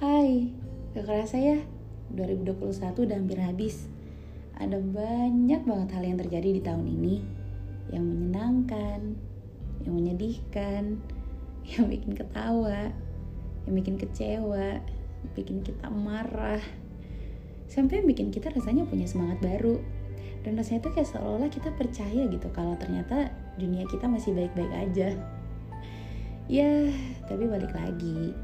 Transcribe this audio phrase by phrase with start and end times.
[0.00, 0.48] Hai,
[0.96, 1.60] gak kerasa ya
[2.16, 3.84] 2021 udah hampir habis.
[4.60, 7.24] Ada banyak banget hal yang terjadi di tahun ini
[7.88, 9.00] Yang menyenangkan
[9.80, 10.82] Yang menyedihkan
[11.72, 12.92] Yang bikin ketawa
[13.64, 14.68] Yang bikin kecewa
[15.32, 16.60] Bikin kita marah
[17.72, 19.80] Sampai bikin kita rasanya punya semangat baru.
[20.44, 25.39] Dan rasanya tuh kayak seolah-olah kita percaya gitu Kalau ternyata dunia kita masih baik-baik aja
[26.50, 26.90] Ya,
[27.30, 28.34] tapi balik lagi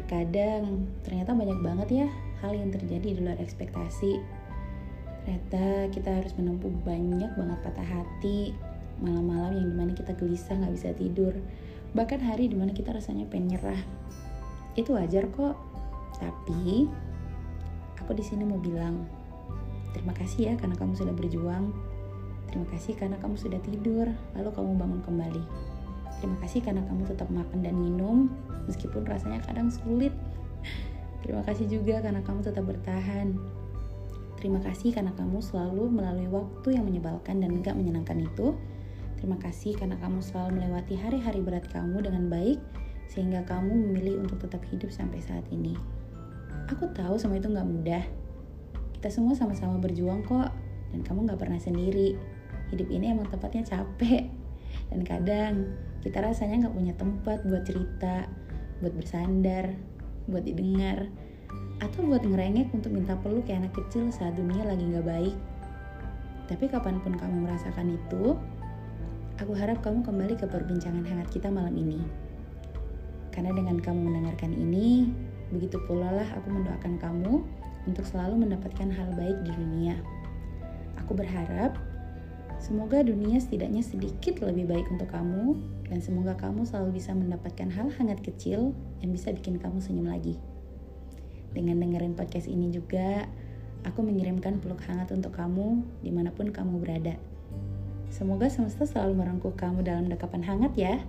[0.00, 2.08] Terkadang ternyata banyak banget ya
[2.40, 4.22] hal yang terjadi di luar ekspektasi.
[5.26, 8.56] Ternyata kita harus menempuh banyak banget patah hati,
[9.02, 11.36] malam-malam yang di mana kita gelisah nggak bisa tidur,
[11.92, 13.82] bahkan hari di mana kita rasanya pengen nyerah.
[14.78, 15.58] Itu wajar kok.
[16.16, 16.88] Tapi
[18.00, 19.04] aku di sini mau bilang
[19.92, 21.76] terima kasih ya karena kamu sudah berjuang.
[22.48, 25.44] Terima kasih karena kamu sudah tidur, lalu kamu bangun kembali.
[26.20, 28.28] Terima kasih karena kamu tetap makan dan minum,
[28.68, 30.12] meskipun rasanya kadang sulit.
[31.24, 33.40] Terima kasih juga karena kamu tetap bertahan.
[34.36, 38.56] Terima kasih karena kamu selalu melalui waktu yang menyebalkan dan enggak menyenangkan itu.
[39.20, 42.56] Terima kasih karena kamu selalu melewati hari-hari berat kamu dengan baik,
[43.08, 45.76] sehingga kamu memilih untuk tetap hidup sampai saat ini.
[46.72, 48.04] Aku tahu semua itu nggak mudah.
[48.96, 50.48] Kita semua sama-sama berjuang kok,
[50.92, 52.16] dan kamu nggak pernah sendiri.
[52.72, 54.24] Hidup ini emang tempatnya capek,
[54.88, 55.54] dan kadang
[56.00, 58.24] kita rasanya nggak punya tempat buat cerita,
[58.80, 59.76] buat bersandar,
[60.28, 61.08] buat didengar,
[61.80, 65.36] atau buat ngerengek untuk minta peluk kayak anak kecil saat dunia lagi nggak baik.
[66.48, 68.36] Tapi kapan pun kamu merasakan itu,
[69.40, 72.00] aku harap kamu kembali ke perbincangan hangat kita malam ini.
[73.30, 75.08] Karena dengan kamu mendengarkan ini,
[75.54, 77.34] begitu pula lah aku mendoakan kamu
[77.88, 79.96] untuk selalu mendapatkan hal baik di dunia.
[81.00, 81.78] Aku berharap
[82.60, 85.56] Semoga dunia setidaknya sedikit lebih baik untuk kamu
[85.88, 90.36] dan semoga kamu selalu bisa mendapatkan hal hangat kecil yang bisa bikin kamu senyum lagi.
[91.56, 93.24] Dengan dengerin podcast ini juga,
[93.88, 97.16] aku mengirimkan peluk hangat untuk kamu di mana pun kamu berada.
[98.12, 101.00] Semoga semesta selalu merangkul kamu dalam dekapan hangat ya.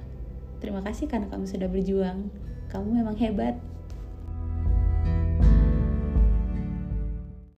[0.63, 2.31] Terima kasih karena kamu sudah berjuang.
[2.71, 3.59] Kamu memang hebat.